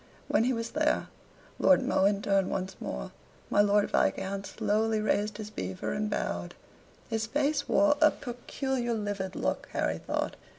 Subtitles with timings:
[0.27, 1.09] When he was there,
[1.59, 3.11] Lord Mohun turned once more,
[3.51, 6.55] my Lord Viscount slowly raised his beaver and bowed.
[7.11, 10.37] His face wore a peculiar livid look, Harry thought.